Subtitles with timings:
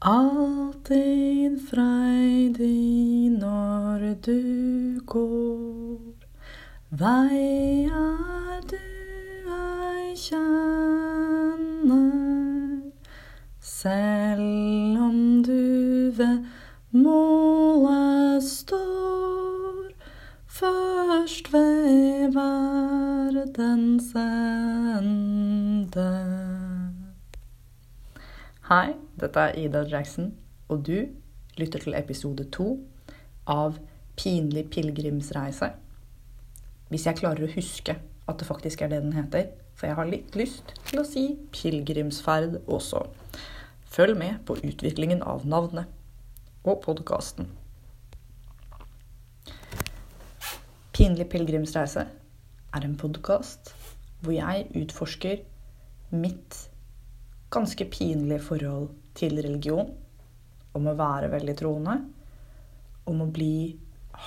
[0.00, 5.98] Alltid freidig når du går
[6.90, 8.78] veier du
[9.50, 11.98] ei kjenner.
[13.58, 16.46] Selv om du ved
[16.94, 19.90] målet står,
[20.46, 26.14] først ved verdens ende.
[28.70, 30.32] Hei, dette er Ida Jackson,
[30.68, 31.08] og du
[31.58, 32.76] lytter til episode to
[33.48, 33.78] av
[34.18, 35.70] Pinlig pilegrimsreise.
[36.90, 37.94] Hvis jeg klarer å huske
[38.28, 41.24] at det faktisk er det den heter, for jeg har litt lyst til å si
[41.54, 43.04] pilegrimsferd også.
[43.88, 45.86] Følg med på utviklingen av navnet
[46.66, 47.46] og podkasten.
[50.92, 52.08] Pinlig pilegrimsreise
[52.74, 53.70] er en podkast
[54.18, 55.44] hvor jeg utforsker
[56.10, 56.64] mitt
[57.54, 59.90] ganske pinlige forhold til religion.
[60.76, 61.98] Om å være veldig troende.
[63.08, 63.76] Om å bli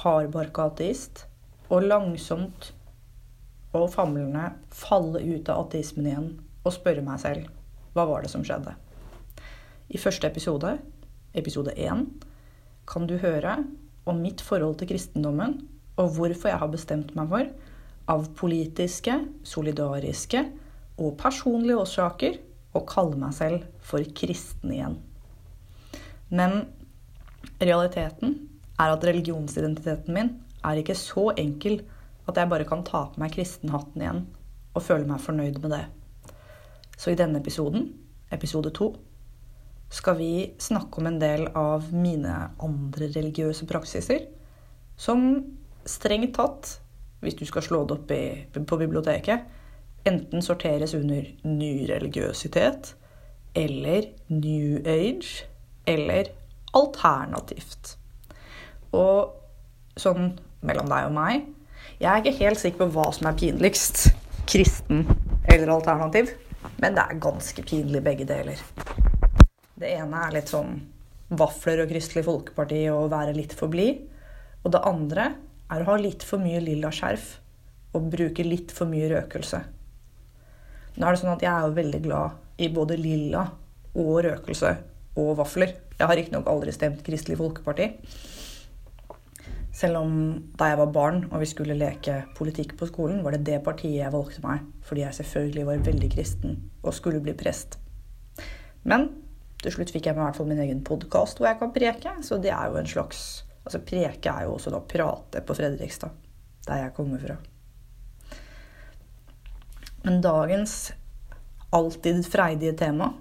[0.01, 1.25] hardbarka ateist.
[1.71, 2.71] Og langsomt
[3.71, 7.47] og famlende falle ut av ateismen igjen og spørre meg selv
[7.95, 8.73] hva var det som skjedde.
[9.91, 10.77] I første episode,
[11.35, 12.05] episode én,
[12.87, 13.61] kan du høre
[14.07, 15.57] om mitt forhold til kristendommen
[15.99, 17.49] og hvorfor jeg har bestemt meg for,
[18.11, 19.13] av politiske,
[19.47, 20.41] solidariske
[20.99, 22.39] og personlige årsaker,
[22.77, 24.97] å kalle meg selv for kristen igjen.
[26.31, 26.63] Men
[27.61, 28.37] realiteten
[28.79, 30.33] er at religionsidentiteten min
[30.65, 31.81] er ikke så enkel
[32.29, 34.25] at jeg bare kan ta på meg kristenhatten igjen
[34.71, 35.85] og føle meg fornøyd med det.
[36.95, 37.89] Så i denne episoden,
[38.31, 38.93] episode to,
[39.91, 44.29] skal vi snakke om en del av mine andre religiøse praksiser
[45.01, 45.25] som
[45.83, 46.77] strengt tatt,
[47.19, 49.43] hvis du skal slå det opp i, på biblioteket,
[50.07, 52.93] enten sorteres under nyreligiøsitet
[53.57, 55.45] eller New Age
[55.89, 56.31] eller
[56.77, 57.95] alternativt.
[58.95, 59.33] Og
[59.99, 60.33] sånn
[60.65, 61.47] mellom deg og meg
[62.01, 64.07] Jeg er ikke helt sikker på hva som er pinligst.
[64.49, 65.03] Kristen
[65.45, 66.31] eller alternativ.
[66.81, 68.57] Men det er ganske pinlig begge deler.
[69.77, 70.79] Det ene er litt sånn
[71.37, 74.01] vafler og Kristelig Folkeparti og være litt for blid.
[74.65, 75.27] Og det andre
[75.71, 77.35] er å ha litt for mye lilla skjerf
[77.97, 79.61] og bruke litt for mye røkelse.
[80.97, 83.45] Nå er det sånn at jeg er jo veldig glad i både lilla
[83.95, 84.71] og røkelse
[85.21, 85.73] og vafler.
[85.97, 87.91] Jeg har riktignok aldri stemt Kristelig Folkeparti.
[89.71, 90.15] Selv om
[90.59, 94.01] da jeg var barn og vi skulle leke politikk på skolen, var det det partiet
[94.01, 97.79] jeg valgte meg, fordi jeg selvfølgelig var veldig kristen og skulle bli prest.
[98.83, 99.07] Men
[99.61, 102.17] til slutt fikk jeg meg i hvert fall min egen podkast hvor jeg kan preke,
[102.25, 106.15] så det er jo en slags Altså preke er jo også da prate på Fredrikstad,
[106.65, 107.35] der jeg kommer fra.
[110.01, 110.91] Men dagens
[111.69, 113.13] alltid freidige tema,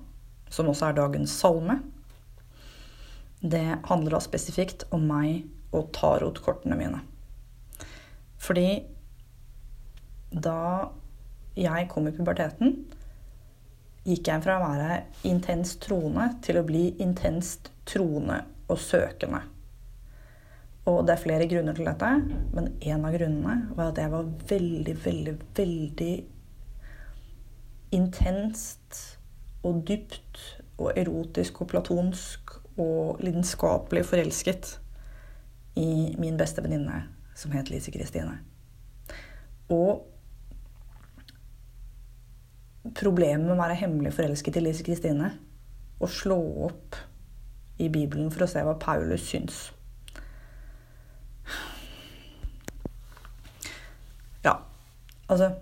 [0.50, 1.80] som også er dagens salme,
[3.40, 5.44] det handler da spesifikt om meg
[5.76, 7.02] og tarotkortene mine.
[8.40, 8.80] Fordi
[10.30, 10.88] da
[11.58, 12.74] jeg kom i puberteten,
[14.06, 19.42] gikk jeg fra å være intenst troende til å bli intenst troende og søkende.
[20.88, 22.10] Og det er flere grunner til dette,
[22.56, 26.14] men en av grunnene var at jeg var veldig, veldig, veldig
[27.92, 29.18] intenst
[29.66, 30.40] og dypt
[30.78, 34.78] og erotisk og platonsk og lidenskapelig forelsket
[35.76, 37.02] i min beste venninne,
[37.34, 38.38] som het Lise Kristine.
[39.70, 40.06] Og
[42.96, 45.34] problemet med å være hemmelig forelsket i Lise Kristine
[46.00, 46.96] og slå opp
[47.80, 49.68] i Bibelen for å se hva Paulus syns.
[54.44, 54.54] Ja,
[55.28, 55.52] altså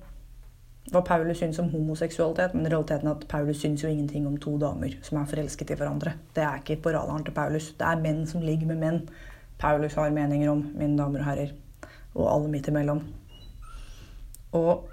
[0.93, 4.55] hva Paulus syns om homoseksualitet, men realiteten er at Paulus syns jo ingenting om to
[4.61, 6.15] damer som er forelsket i hverandre.
[6.37, 7.73] Det er ikke på radaren til Paulus.
[7.77, 9.01] Det er menn som ligger med menn.
[9.59, 11.53] Paulus har meninger om, mine damer og herrer.
[12.15, 13.03] Og alle midt imellom.
[14.53, 14.89] Og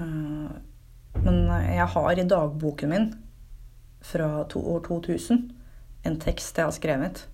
[0.00, 0.50] øh,
[1.24, 1.36] Men
[1.74, 3.14] jeg har i dagboken min
[4.02, 5.50] fra to, år 2000
[6.06, 7.28] en tekst jeg har skrevet,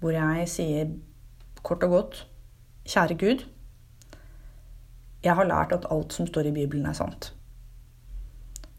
[0.00, 0.90] hvor jeg sier
[1.62, 2.28] kort og godt
[2.84, 3.44] Kjære Gud.
[5.22, 7.32] Jeg har lært at alt som står i Bibelen, er sant.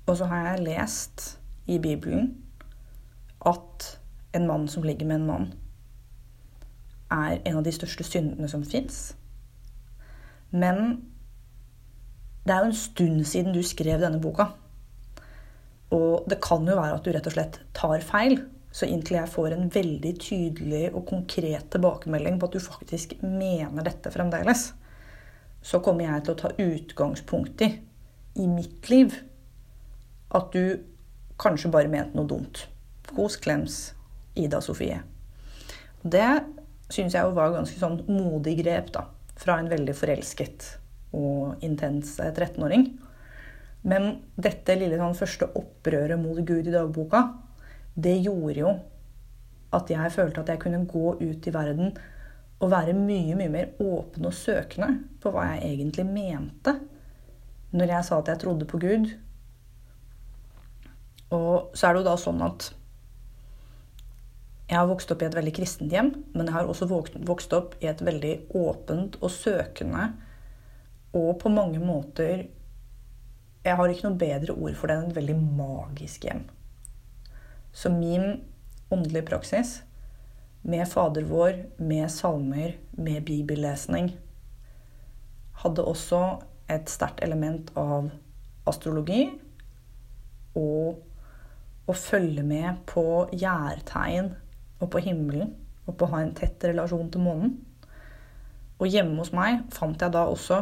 [0.06, 2.34] Og så har jeg lest i Bibelen
[3.48, 4.00] at
[4.36, 5.54] en mann som ligger med en mann,
[7.12, 9.14] er en av de største syndene som fins.
[10.52, 11.04] Men
[12.44, 14.50] det er jo en stund siden du skrev denne boka.
[15.94, 18.40] Og det kan jo være at du rett og slett tar feil.
[18.74, 23.86] Så inntil jeg får en veldig tydelig og konkret tilbakemelding på at du faktisk mener
[23.86, 24.72] dette fremdeles,
[25.64, 27.70] så kommer jeg til å ta utgangspunkt i,
[28.40, 29.16] i mitt liv,
[30.34, 30.84] at du
[31.40, 32.66] kanskje bare mente noe dumt.
[33.14, 33.78] Kos klems
[34.40, 35.00] Ida Sofie.
[36.04, 36.30] Det
[36.92, 39.08] syns jeg jo var ganske sånn modig grep, da.
[39.40, 40.68] Fra en veldig forelsket
[41.16, 42.88] og intens 13-åring.
[43.88, 47.26] Men dette lille sånn, første opprøret mot Gud i dagboka,
[47.94, 48.74] det gjorde jo
[49.74, 51.96] at jeg følte at jeg kunne gå ut i verden
[52.62, 54.92] og være mye, mye mer åpen og søkende
[55.24, 56.78] på hva jeg egentlig mente
[57.74, 59.10] når jeg sa at jeg trodde på Gud.
[61.34, 62.70] Og så er det jo da sånn at
[64.70, 67.76] jeg har vokst opp i et veldig kristent hjem, men jeg har også vokst opp
[67.84, 70.12] i et veldig åpent og søkende
[71.14, 72.48] og på mange måter
[73.64, 76.42] Jeg har ikke noe bedre ord for det enn et veldig magisk hjem.
[77.72, 78.42] Så min
[78.92, 79.78] åndelige praksis
[80.64, 84.14] med Fader vår, med salmer, med bibellesning
[85.64, 86.22] hadde også
[86.72, 88.10] et sterkt element av
[88.70, 89.26] astrologi
[90.60, 93.04] og å følge med på
[93.36, 94.32] gjærtegn
[94.80, 95.54] og på himmelen
[95.86, 97.58] og på å ha en tett relasjon til månen.
[98.80, 100.62] Og hjemme hos meg fant jeg da også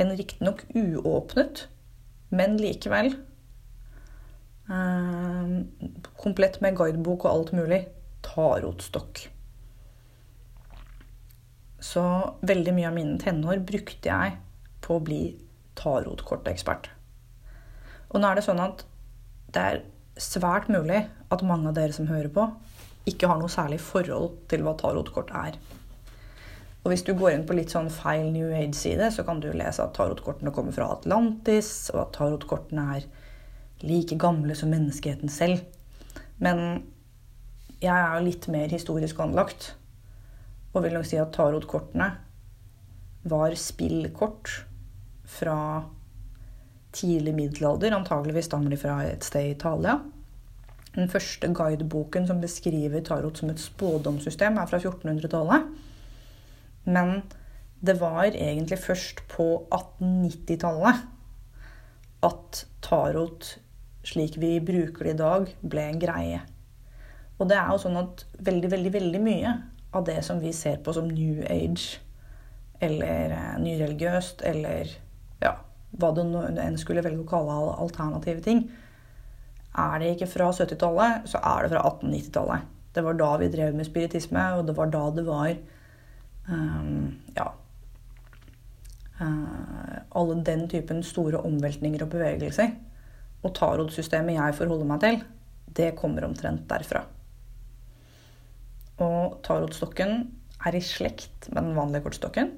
[0.00, 1.66] en riktignok uåpnet,
[2.32, 3.12] men likevel
[4.72, 5.52] eh,
[6.16, 7.82] komplett med guidebok og alt mulig
[8.26, 9.22] tarotstokk.
[11.86, 12.02] Så
[12.46, 14.36] veldig mye av mine tenår brukte jeg
[14.84, 15.22] på å bli
[15.78, 16.90] tarotkortekspert.
[18.10, 18.84] Og nå er det sånn at
[19.54, 19.82] det er
[20.20, 22.46] svært mulig at mange av dere som hører på,
[23.06, 25.58] ikke har noe særlig forhold til hva tarotkort er.
[26.86, 29.82] Og hvis du går inn på litt sånn feil New Age-side, så kan du lese
[29.82, 33.08] at tarotkortene kommer fra Atlantis, og at tarotkortene er
[33.82, 35.64] like gamle som menneskeheten selv.
[36.38, 36.84] Men
[37.82, 39.74] jeg er litt mer historisk anlagt,
[40.72, 42.08] og vil nok si at tarotkortene
[43.26, 44.52] var spillkort
[45.26, 45.58] fra
[46.96, 47.96] tidlig middelalder.
[47.96, 49.98] Antageligvis stammer de fra et sted i Italia.
[50.96, 55.66] Den første guideboken som beskriver tarot som et spådomssystem, er fra 1400-tallet.
[56.86, 57.20] Men
[57.84, 61.04] det var egentlig først på 1890-tallet
[62.24, 63.58] at tarot,
[64.06, 66.40] slik vi bruker det i dag, ble en greie.
[67.36, 69.52] Og det er jo sånn at veldig, veldig, veldig mye
[69.96, 72.00] av det som vi ser på som New Age,
[72.80, 74.90] eller eh, nyreligiøst, eller
[75.42, 75.52] ja,
[75.96, 78.66] hva du enn skulle velge å kalle alternative ting,
[79.76, 82.72] er det ikke fra 70-tallet, så er det fra 1890-tallet.
[82.96, 85.52] Det var da vi drev med spiritisme, og det var da det var
[86.48, 87.50] um, Ja.
[89.16, 92.72] Uh, alle den typen store omveltninger og bevegelser.
[93.44, 95.20] Og tarotsystemet jeg forholder meg til,
[95.76, 97.04] det kommer omtrent derfra.
[99.02, 100.30] Og tarotstokken
[100.66, 102.54] er i slekt med den vanlige kortstokken.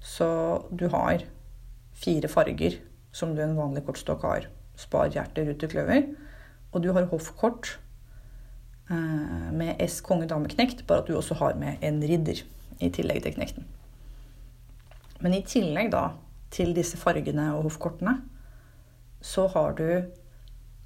[0.00, 0.26] Så
[0.72, 1.26] du har
[2.00, 2.78] fire farger
[3.12, 4.48] som du en vanlig kortstokk har.
[4.78, 6.06] Spar, hjerte, rute, kløver.
[6.72, 7.74] Og du har hoffkort
[8.90, 12.40] eh, med S konge dame knekt, bare at du også har med en ridder
[12.80, 13.68] i tillegg til knekten.
[15.20, 16.06] Men i tillegg da
[16.54, 18.16] til disse fargene og hoffkortene,
[19.20, 20.08] så har du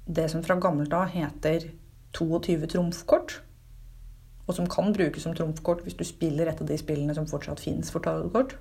[0.05, 1.69] det som fra gammelt av heter
[2.17, 3.39] 22 trumfkort.
[4.47, 7.59] Og som kan brukes som trumfkort hvis du spiller et av de spillene som fortsatt
[7.63, 8.55] fins for tarotkort.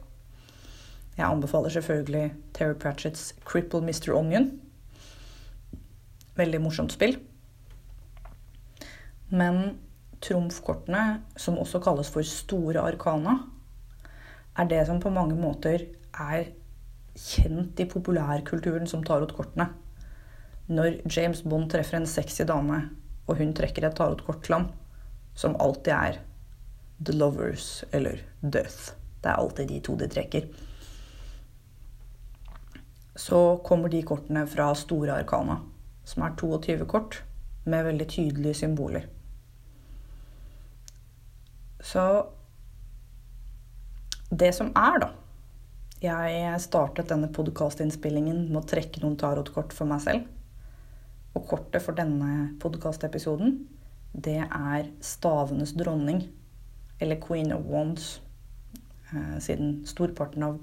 [1.17, 4.15] Jeg anbefaler selvfølgelig Terry Pratchetts 'Cripple Mr.
[4.17, 4.51] Onion'.
[6.37, 7.19] Veldig morsomt spill.
[9.31, 9.79] Men
[10.21, 13.39] trumfkortene, som også kalles for store arkana,
[14.59, 15.87] er det som på mange måter
[16.19, 16.45] er
[17.15, 19.69] kjent i populærkulturen som tarotkortene.
[20.69, 22.89] Når James Bond treffer en sexy dame,
[23.27, 24.69] og hun trekker et tarotkort til ham,
[25.35, 26.21] som alltid er
[27.05, 28.95] The Lovers eller Death.
[29.21, 30.49] Det er alltid de to de trekker.
[33.17, 35.61] Så kommer de kortene fra store arkana
[36.05, 37.23] som er 22 kort
[37.65, 39.07] med veldig tydelige symboler.
[41.85, 42.05] Så
[44.31, 45.13] det som er, da
[46.05, 50.27] Jeg startet denne podkastinnspillingen med å trekke noen tarotkort for meg selv.
[51.33, 53.55] Og kortet for denne podkastepisoden,
[54.15, 56.23] det er stavenes dronning.
[57.01, 58.23] Eller Queen of Wands.
[59.11, 60.61] Eh, siden storparten av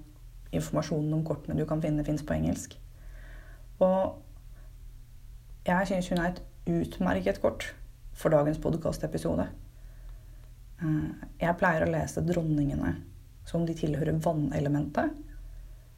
[0.51, 2.77] informasjonen om kortene du kan finne, fins på engelsk.
[3.81, 4.17] Og
[5.67, 6.41] jeg syns hun er et
[6.71, 7.67] utmerket kort
[8.17, 9.47] for dagens podkastepisode.
[10.81, 12.95] Eh, jeg pleier å lese dronningene
[13.45, 15.11] som de tilhører vannelementet,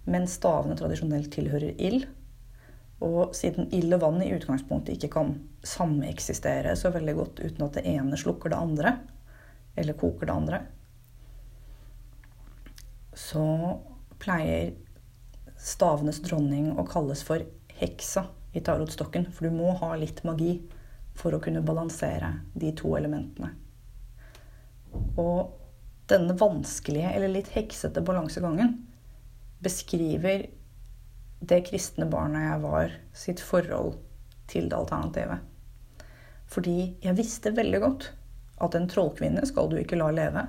[0.10, 2.07] mens stavene tradisjonelt tilhører ild.
[3.03, 5.33] Og siden ild og vann i utgangspunktet ikke kan
[5.67, 8.93] sameksistere så veldig godt uten at det ene slukker det andre,
[9.75, 10.62] eller koker det andre,
[13.17, 13.43] så
[14.22, 14.74] pleier
[15.60, 17.43] stavenes dronning å kalles for
[17.79, 19.27] heksa i tarotstokken.
[19.33, 20.57] For du må ha litt magi
[21.17, 23.51] for å kunne balansere de to elementene.
[25.19, 25.53] Og
[26.10, 28.75] denne vanskelige eller litt heksete balansegangen
[29.63, 30.48] beskriver
[31.43, 33.97] det kristne barnet jeg var, sitt forhold
[34.51, 35.43] til det alternativet.
[36.53, 38.09] Fordi jeg visste veldig godt
[38.63, 40.45] at en trollkvinne skal du ikke la leve.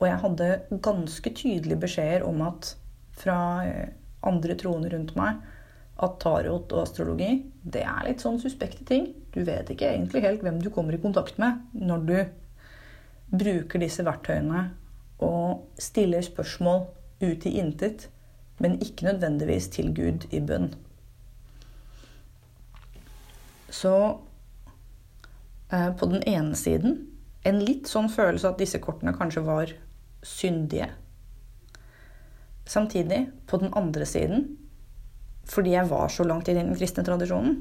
[0.00, 0.48] Og jeg hadde
[0.84, 2.74] ganske tydelige beskjeder om at
[3.14, 3.92] fra eh,
[4.26, 5.42] andre troende rundt meg
[6.02, 9.12] at tarot og astrologi det er litt sånn suspekte ting.
[9.30, 12.16] Du vet ikke egentlig helt hvem du kommer i kontakt med når du
[13.34, 14.66] bruker disse verktøyene
[15.24, 16.84] og stiller spørsmål
[17.22, 18.08] ut i intet,
[18.58, 20.70] men ikke nødvendigvis til Gud i bønn.
[23.70, 23.94] Så
[25.72, 27.00] eh, på den ene siden
[27.44, 29.72] en litt sånn følelse at disse kortene kanskje var
[30.24, 30.88] syndige.
[32.64, 34.46] Samtidig, på den andre siden,
[35.44, 37.58] fordi jeg var så langt i den kristne tradisjonen,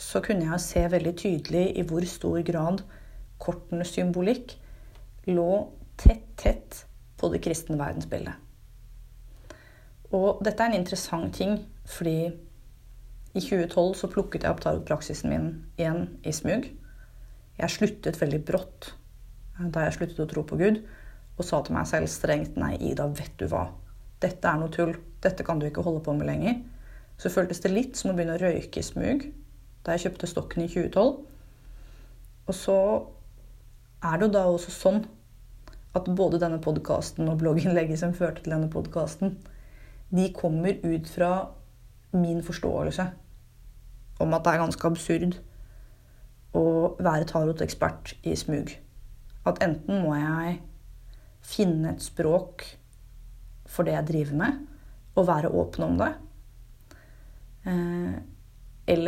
[0.00, 2.80] så kunne jeg se veldig tydelig i hvor stor grad
[3.38, 4.56] kortenes symbolikk
[5.28, 5.50] lå
[6.00, 6.80] tett, tett
[7.20, 8.43] på det kristne verdensbildet.
[10.14, 11.58] Og dette er en interessant ting,
[11.90, 12.30] fordi
[13.34, 16.68] i 2012 så plukket jeg opp praksisen min igjen i smug.
[17.58, 18.92] Jeg sluttet veldig brått
[19.58, 20.80] da jeg sluttet å tro på Gud,
[21.34, 23.68] og sa til meg selv strengt nei, Ida, vet du hva.
[24.22, 24.94] Dette er noe tull.
[25.22, 26.60] Dette kan du ikke holde på med lenger.
[27.18, 29.28] Så føltes det litt som å begynne å røyke i smug
[29.84, 31.10] da jeg kjøpte stokken i 2012.
[32.48, 32.78] Og så
[34.04, 35.02] er det jo da også sånn
[35.94, 39.36] at både denne podkasten og blogginnlegget som førte til denne podkasten,
[40.10, 41.32] de kommer ut fra
[42.14, 43.06] min forståelse
[44.22, 45.38] om at det er ganske absurd
[46.54, 46.66] å
[47.02, 48.70] være tarotekspert i smug.
[49.44, 50.60] At enten må jeg
[51.44, 52.64] finne et språk
[53.68, 54.62] for det jeg driver med,
[55.14, 56.12] og være åpen om det.
[57.66, 58.14] Eh,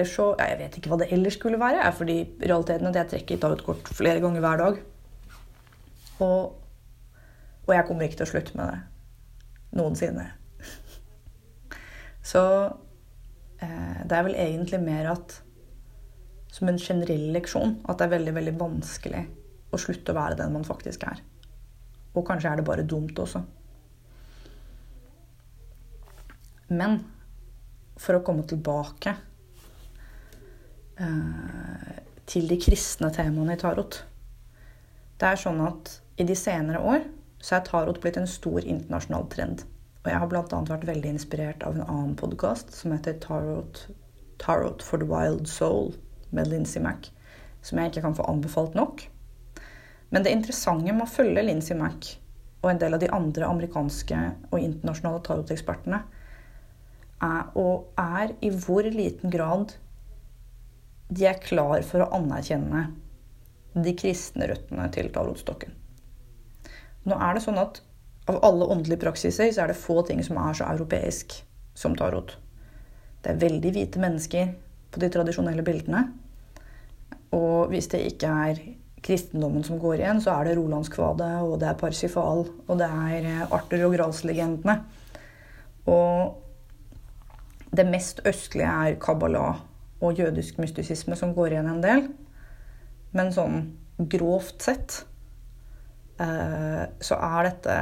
[0.09, 1.83] så Jeg vet ikke hva det ellers skulle være.
[1.85, 4.79] Er fordi realiteten er at jeg trekker tarotkort flere ganger hver dag.
[6.21, 6.57] Og,
[7.67, 8.81] og jeg kommer ikke til å slutte med det.
[9.77, 10.31] Noensinne.
[12.27, 12.43] Så
[13.63, 15.41] eh, det er vel egentlig mer at
[16.57, 19.23] som en generell leksjon at det er veldig, veldig vanskelig
[19.75, 21.21] å slutte å være den man faktisk er.
[22.17, 23.43] Og kanskje er det bare dumt også.
[26.73, 26.99] Men
[28.01, 29.13] for å komme tilbake
[30.99, 31.93] eh,
[32.27, 34.01] til de kristne temaene i tarot
[35.17, 37.07] Det er sånn at i de senere år
[37.39, 39.63] så er tarot blitt en stor internasjonal trend.
[40.07, 40.59] Og jeg har bl.a.
[40.69, 43.81] vært veldig inspirert av en annen podkast som heter tarot,
[44.39, 45.97] tarot for the Wild Soul
[46.31, 47.09] med Lincy Mack,
[47.59, 49.03] som jeg ikke kan få anbefalt nok.
[50.15, 52.13] Men det interessante med å følge Lincy Mack
[52.61, 54.21] og en del av de andre amerikanske
[54.53, 55.99] og internasjonale tarotekspertene
[57.27, 59.75] er, og er i hvor liten grad
[61.11, 62.85] de er klar for å anerkjenne
[63.75, 65.75] de kristne røttene til tarotstokken.
[67.11, 67.83] Nå er det sånn at
[68.27, 71.39] av alle åndelige praksiser så er det få ting som er så europeisk
[71.77, 72.37] som tarot.
[73.23, 74.51] Det er veldig hvite mennesker
[74.91, 76.03] på de tradisjonelle bildene.
[77.37, 78.61] Og hvis det ikke er
[79.07, 83.29] kristendommen som går igjen, så er det Rolandskvadet, og det er Parsifal, og det er
[83.29, 84.77] eh, Arthur og Grals-legendene.
[85.87, 86.43] Og
[87.77, 89.61] det mest østlige er Kabbalah
[90.01, 92.07] og jødisk mystisisme som går igjen en del.
[93.17, 93.61] Men sånn
[94.11, 95.05] grovt sett
[96.17, 97.73] så er dette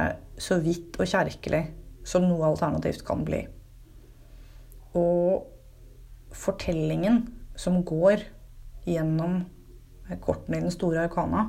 [0.43, 1.61] så vidt og kjerkelig
[2.05, 3.39] som noe alternativt kan bli.
[4.99, 5.45] Og
[6.35, 7.21] fortellingen
[7.55, 8.25] som går
[8.85, 9.39] gjennom
[10.21, 11.47] kortene i den store arkana.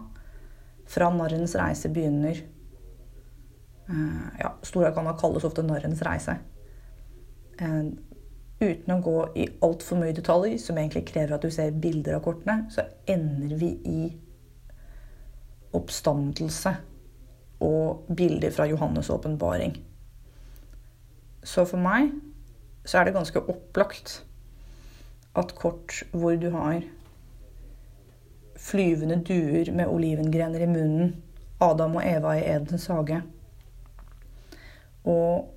[0.87, 2.39] Fra narrens reise begynner
[3.91, 6.39] uh, Ja, store arkana kalles ofte narrens reise.
[7.61, 7.91] Uh,
[8.63, 12.25] uten å gå i altfor mye detaljer, som egentlig krever at du ser bilder av
[12.25, 13.99] kortene, så ender vi i
[15.73, 16.77] oppstandelse
[17.61, 19.77] og bilder fra Johannes' åpenbaring.
[21.47, 22.11] Så for meg
[22.87, 24.21] så er det ganske opplagt
[25.37, 26.81] at kort hvor du har
[28.57, 31.17] flyvende duer med olivengrener i munnen.
[31.61, 33.23] Adam og Eva i Edens hage.
[35.07, 35.55] Og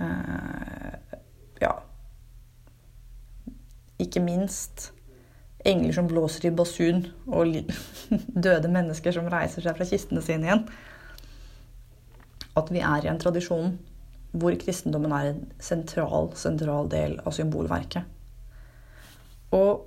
[0.00, 1.16] eh,
[1.62, 1.72] ja
[3.98, 4.90] Ikke minst
[5.64, 7.56] engler som blåser i basun, og
[8.46, 10.64] døde mennesker som reiser seg fra kistene sine igjen.
[12.58, 13.76] At vi er i en tradisjon
[14.30, 18.06] hvor kristendommen er en sentral, sentral del av symbolverket.
[19.56, 19.86] Og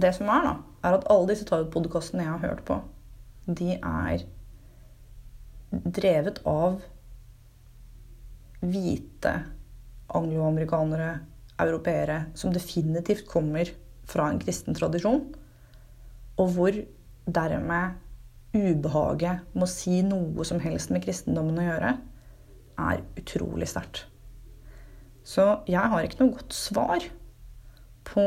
[0.00, 0.54] det som er, da,
[0.86, 2.78] er at alle disse tarotpodkastene jeg har hørt på,
[3.46, 4.24] de er
[5.70, 6.80] drevet av
[8.60, 9.34] hvite
[10.16, 11.12] angloamerikanere,
[11.60, 13.68] europeere som definitivt kommer
[14.10, 15.22] fra en kristen tradisjon,
[16.40, 16.76] og hvor
[17.30, 17.98] dermed
[18.56, 21.92] ubehaget med å si noe som helst med kristendommen å gjøre,
[22.80, 24.06] er utrolig sterkt.
[25.26, 27.04] Så jeg har ikke noe godt svar
[28.08, 28.24] på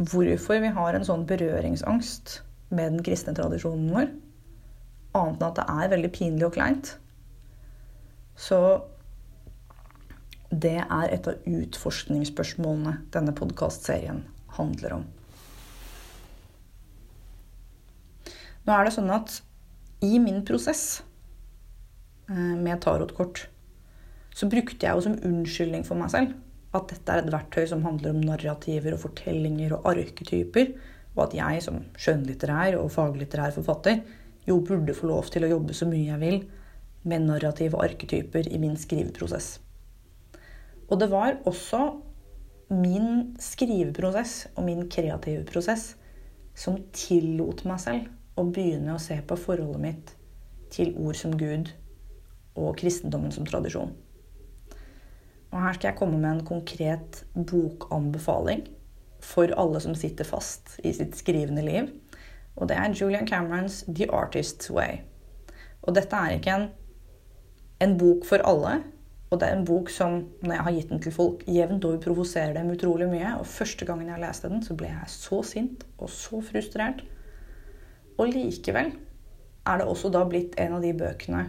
[0.00, 2.38] hvorfor vi har en sånn berøringsangst
[2.70, 4.08] med den kristne tradisjonen vår,
[5.18, 6.94] annet enn at det er veldig pinlig og kleint.
[8.38, 8.60] Så
[10.50, 14.24] det er et av utforskningsspørsmålene denne podkastserien
[14.58, 15.06] handler om.
[18.66, 19.40] Nå er det sånn at
[20.04, 21.02] i min prosess
[22.30, 23.46] eh, med tarotkort
[24.36, 26.36] så brukte jeg jo som unnskyldning for meg selv
[26.76, 30.70] at dette er et verktøy som handler om narrativer og fortellinger og arketyper,
[31.16, 34.04] og at jeg som skjønnlitterær og faglitterær forfatter
[34.46, 36.38] jo burde få lov til å jobbe så mye jeg vil
[37.10, 39.56] med narrative arketyper i min skriveprosess.
[40.90, 41.82] Og det var også
[42.70, 45.94] min skriveprosess og min kreative prosess
[46.54, 50.12] som tillot meg selv å begynne å se på forholdet mitt
[50.70, 51.72] til ord som Gud
[52.58, 53.92] og kristendommen som tradisjon.
[55.50, 58.68] Og her skal jeg komme med en konkret bokanbefaling
[59.24, 61.90] for alle som sitter fast i sitt skrivende liv.
[62.56, 65.02] Og det er Julian Camerons 'The Artist's Way'.
[65.82, 66.68] Og dette er ikke en,
[67.80, 68.82] en bok for alle.
[69.30, 72.00] Og det er en bok som, når jeg har gitt den til folk, jevnt over
[72.02, 73.36] provoserer dem utrolig mye.
[73.38, 77.04] Og første gangen jeg leste den, så ble jeg så sint og så frustrert.
[78.18, 78.90] Og likevel
[79.70, 81.44] er det også da blitt en av de bøkene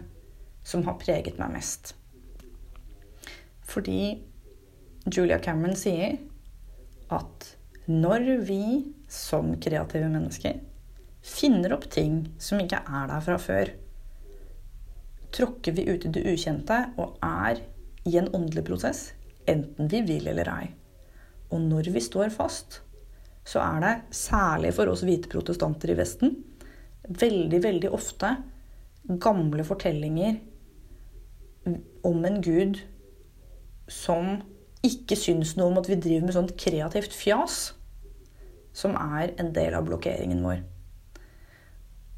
[0.67, 1.95] som har preget meg mest.
[3.65, 4.21] Fordi
[5.09, 6.19] Julia Cameron sier
[7.11, 7.47] at
[7.89, 8.63] når vi
[9.11, 10.59] som kreative mennesker
[11.25, 13.71] finner opp ting som ikke er der fra før,
[15.35, 17.61] tråkker vi ut i det ukjente og er
[18.07, 19.01] i en åndelig prosess,
[19.49, 20.69] enten vi vil eller ei.
[21.51, 22.81] Og når vi står fast,
[23.47, 26.35] så er det, særlig for oss hvite protestanter i Vesten,
[27.09, 28.35] veldig, veldig ofte
[29.21, 30.37] gamle fortellinger
[32.07, 32.79] om en gud
[33.91, 34.41] som
[34.85, 37.73] ikke syns noe om at vi driver med sånt kreativt fjas,
[38.73, 40.61] som er en del av blokkeringen vår.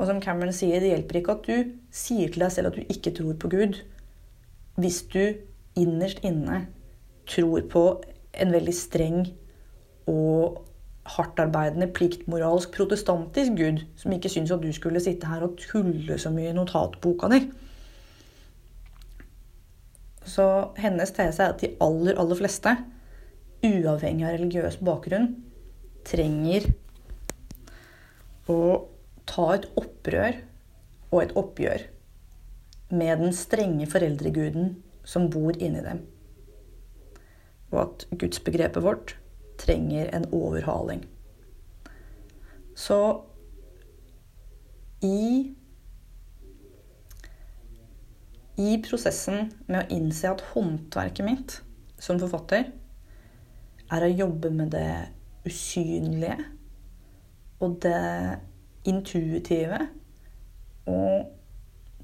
[0.04, 2.92] Og som Cameron sier, det hjelper ikke at du sier til deg selv at du
[2.92, 3.78] ikke tror på Gud,
[4.76, 5.22] hvis du
[5.80, 6.66] innerst inne
[7.32, 7.84] tror på
[8.36, 9.22] en veldig streng
[10.12, 10.60] og
[11.16, 16.32] hardtarbeidende, pliktmoralsk, protestantisk gud, som ikke syns at du skulle sitte her og tulle så
[16.36, 17.40] mye i notatboka di.
[20.28, 20.46] Så
[20.84, 22.76] hennes tese er at de aller, aller fleste,
[23.64, 25.36] uavhengig av religiøs bakgrunn,
[26.04, 26.74] trenger
[28.52, 28.60] å
[29.30, 30.40] ta et opprør
[31.12, 31.86] og et oppgjør
[32.94, 34.76] med den strenge foreldreguden
[35.08, 36.04] som bor inni dem.
[37.74, 39.16] Og at gudsbegrepet vårt
[39.62, 41.04] trenger en overhaling.
[42.76, 42.98] Så
[45.02, 45.54] i
[48.58, 51.56] i prosessen med å innse at håndverket mitt
[52.02, 52.68] som forfatter
[53.94, 54.90] er å jobbe med det
[55.48, 56.38] usynlige
[57.64, 58.04] og det
[58.90, 59.80] intuitive
[60.90, 61.30] og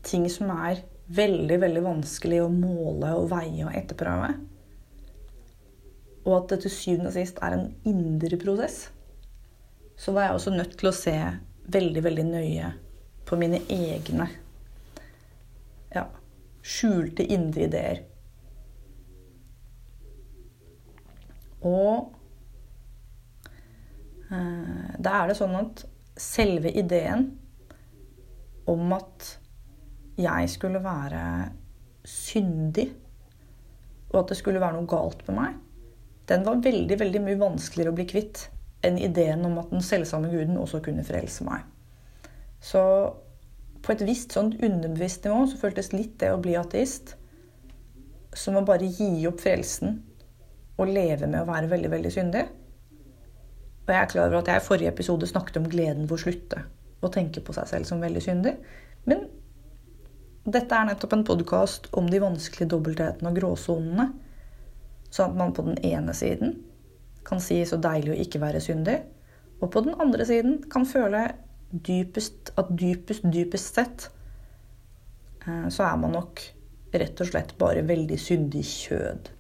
[0.06, 4.30] ting som er veldig, veldig vanskelig å måle og veie og etterprøve.
[6.28, 8.84] Og at det til syvende og sist er en indre prosess.
[10.00, 11.16] Så var jeg også nødt til å se
[11.70, 12.70] veldig, veldig nøye
[13.28, 14.30] på mine egne
[15.94, 16.06] ja,
[16.66, 18.02] skjulte indre ideer.
[21.66, 22.14] Og
[24.32, 25.84] eh, da er det sånn at
[26.20, 27.30] selve ideen
[28.70, 29.32] om at
[30.20, 31.24] jeg skulle være
[32.06, 32.90] syndig,
[34.10, 35.58] og at det skulle være noe galt med meg,
[36.30, 38.44] den var veldig, veldig mye vanskeligere å bli kvitt
[38.86, 41.64] enn ideen om at den selvsamme guden også kunne frelse meg.
[42.62, 42.82] Så
[43.80, 47.16] på et visst sånn underbevisst nivå så føltes litt det å bli ateist
[48.36, 50.02] som å bare gi opp frelsen
[50.80, 52.46] og leve med å være veldig, veldig syndig.
[53.90, 56.22] Og jeg er klar over at jeg i forrige episode snakket om gleden ved å
[56.22, 56.62] slutte
[57.02, 58.52] å tenke på seg selv som veldig syndig.
[59.10, 59.24] Men
[60.46, 64.06] dette er nettopp en podkast om de vanskelige dobbelthetene og gråsonene.
[65.10, 66.60] Sånn at man på den ene siden
[67.26, 69.00] kan si så deilig å ikke være syndig,
[69.58, 71.26] og på den andre siden kan føle
[71.70, 74.06] dypest, at dypest, dypest sett
[75.46, 76.46] eh, så er man nok
[76.94, 79.34] rett og slett bare veldig syndig kjød.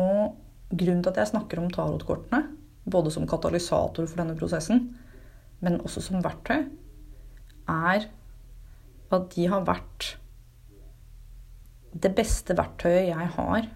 [0.00, 2.42] Og grunnen til at jeg snakker om tarotkortene,
[2.86, 4.88] både som katalysator for denne prosessen,
[5.60, 6.66] men også som verktøy,
[7.66, 8.06] er
[9.16, 10.16] at de har vært
[12.02, 13.68] det beste verktøyet jeg har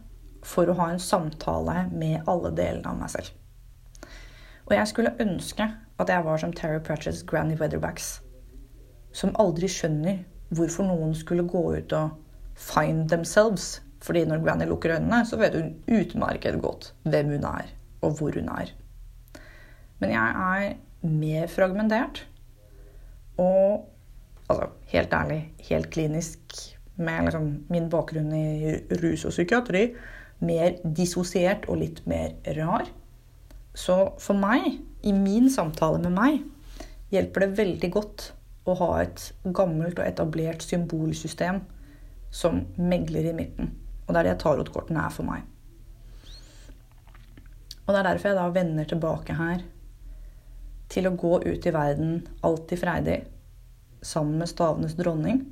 [0.46, 3.31] for å ha en samtale med alle delene av meg selv.
[4.68, 5.66] Og jeg skulle ønske
[6.00, 8.20] at jeg var som Terry Pratchett's Granny Weatherbacks,
[9.12, 10.22] som aldri skjønner
[10.55, 12.14] hvorfor noen skulle gå ut og
[12.55, 13.81] find themselves.
[14.00, 18.36] Fordi når Granny lukker øynene, så vet hun utmerket godt hvem hun er, og hvor
[18.36, 18.72] hun er.
[20.00, 22.26] Men jeg er mer fragmentert.
[23.40, 23.88] Og
[24.48, 26.40] altså, helt ærlig, helt klinisk,
[27.00, 29.86] med liksom min bakgrunn i rus og psykiatri,
[30.44, 32.88] mer dissosiert og litt mer rar.
[33.76, 36.40] Så for meg, i min samtale med meg,
[37.12, 38.26] hjelper det veldig godt
[38.68, 41.62] å ha et gammelt og etablert symbolsystem
[42.30, 43.72] som megler i midten.
[44.10, 45.44] Og det er det tarotkortene er for meg.
[47.84, 49.60] Og det er derfor jeg da vender tilbake her
[50.90, 53.20] til å gå ut i verden alltid freidig
[54.02, 55.44] sammen med stavenes dronning.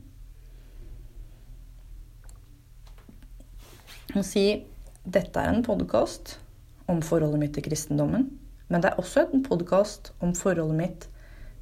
[4.17, 4.45] Og si
[5.07, 6.41] dette er en podkast
[6.91, 8.27] om forholdet mitt til kristendommen.
[8.67, 11.07] Men det er også en podkast om forholdet mitt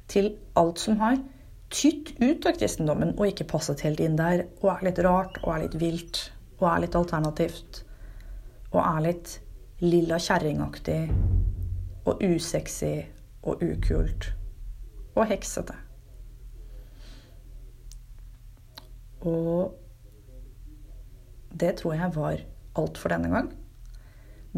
[0.09, 1.21] til alt som har
[1.69, 5.53] tytt ut av kristendommen og ikke passet helt inn der, og er litt rart og
[5.53, 6.27] er litt vilt
[6.57, 7.83] og er litt alternativt
[8.73, 9.37] og er litt
[9.83, 11.01] lilla kjerringaktig
[12.07, 12.95] og usexy
[13.47, 14.31] og ukult
[15.17, 15.75] og heksete.
[19.27, 19.73] Og
[21.57, 22.43] det tror jeg var
[22.77, 23.49] alt for denne gang.